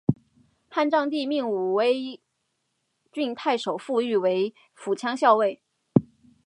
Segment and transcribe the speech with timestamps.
[0.67, 2.19] 汉章帝命武威
[3.11, 5.61] 郡太守傅育为护羌校尉。